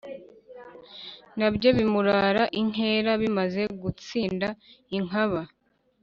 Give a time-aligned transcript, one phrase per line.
[1.39, 4.47] Na byo bimurara inkera, bimaze gusinda
[4.97, 5.41] inkaba,